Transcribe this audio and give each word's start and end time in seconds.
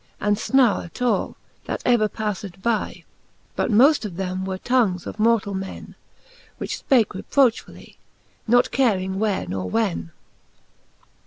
And 0.19 0.35
fnar 0.35 0.83
at 0.83 0.99
all, 0.99 1.37
that 1.65 1.83
ever 1.85 2.09
pafTed 2.09 2.63
by: 2.63 3.03
But 3.55 3.69
moft 3.69 4.03
of 4.03 4.15
them 4.17 4.45
were 4.45 4.57
tongues 4.57 5.05
of 5.05 5.17
mortall 5.19 5.53
men, 5.53 5.93
Which 6.57 6.83
fpake 6.89 7.09
reprochfully, 7.13 7.97
not 8.47 8.71
caring 8.71 9.19
where 9.19 9.45
nor 9.45 9.69
when. 9.69 10.09